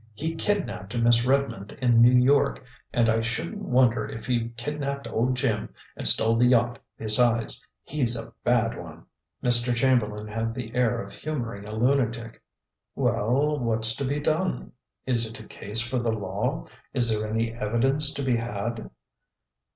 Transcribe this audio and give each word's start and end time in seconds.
He 0.15 0.33
kidnapped 0.33 0.97
Miss 0.97 1.25
Redmond 1.25 1.73
in 1.73 2.01
New 2.01 2.15
York, 2.19 2.63
and 2.91 3.07
I 3.07 3.21
shouldn't 3.21 3.61
wonder 3.61 4.07
if 4.09 4.25
he 4.25 4.49
kidnapped 4.57 5.07
old 5.07 5.35
Jim 5.37 5.69
and 5.95 6.07
stole 6.07 6.37
the 6.37 6.47
yacht 6.47 6.79
besides. 6.97 7.63
He's 7.83 8.15
a 8.17 8.33
bad 8.43 8.75
one." 8.79 9.05
Mr. 9.43 9.75
Chamberlain 9.75 10.27
had 10.27 10.55
the 10.55 10.73
air 10.73 10.99
of 11.03 11.13
humoring 11.13 11.69
a 11.69 11.75
lunatic. 11.75 12.41
"Well, 12.95 13.59
what's 13.59 13.95
to 13.97 14.03
be 14.03 14.19
done? 14.19 14.71
Is 15.05 15.27
it 15.27 15.39
a 15.39 15.43
case 15.43 15.81
for 15.81 15.99
the 15.99 16.11
law? 16.11 16.65
Is 16.95 17.07
there 17.09 17.29
any 17.29 17.53
evidence 17.53 18.11
to 18.15 18.23
be 18.23 18.37
had?" 18.37 18.89